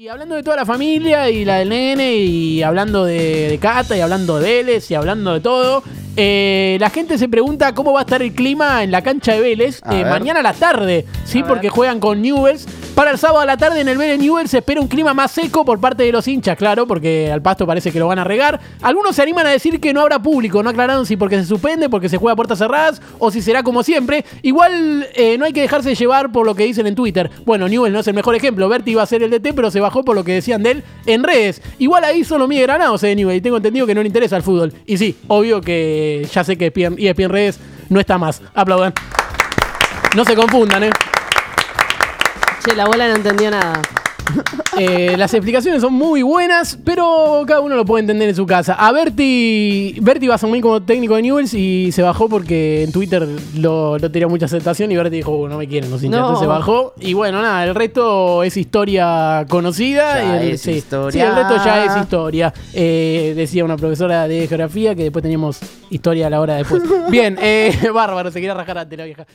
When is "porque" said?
11.48-11.68, 16.84-17.30, 21.16-21.36, 21.88-22.08, 52.28-52.84